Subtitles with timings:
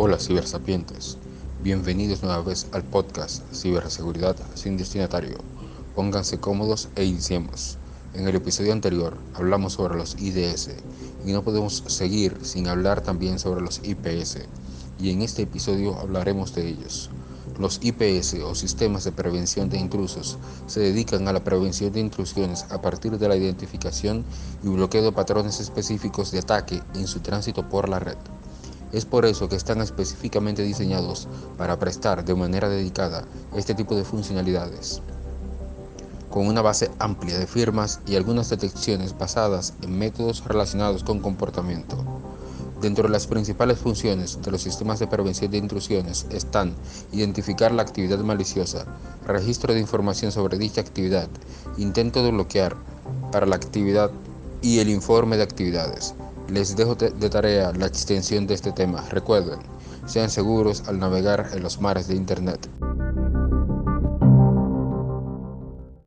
[0.00, 1.18] Hola cibersapientes,
[1.60, 5.38] bienvenidos nueva vez al podcast Ciberseguridad sin destinatario.
[5.96, 7.78] Pónganse cómodos e iniciemos.
[8.14, 10.70] En el episodio anterior hablamos sobre los IDS
[11.26, 14.42] y no podemos seguir sin hablar también sobre los IPS
[15.00, 17.10] y en este episodio hablaremos de ellos.
[17.58, 20.38] Los IPS o sistemas de prevención de intrusos
[20.68, 24.24] se dedican a la prevención de intrusiones a partir de la identificación
[24.62, 28.16] y bloqueo de patrones específicos de ataque en su tránsito por la red.
[28.92, 31.28] Es por eso que están específicamente diseñados
[31.58, 33.24] para prestar de manera dedicada
[33.54, 35.02] este tipo de funcionalidades.
[36.30, 41.96] Con una base amplia de firmas y algunas detecciones basadas en métodos relacionados con comportamiento.
[42.80, 46.74] Dentro de las principales funciones de los sistemas de prevención de intrusiones están
[47.12, 48.86] identificar la actividad maliciosa,
[49.26, 51.28] registro de información sobre dicha actividad,
[51.76, 52.76] intento de bloquear
[53.32, 54.10] para la actividad
[54.62, 56.14] y el informe de actividades,
[56.48, 59.04] les dejo de tarea la extensión de este tema.
[59.10, 59.58] Recuerden,
[60.06, 62.68] sean seguros al navegar en los mares de Internet.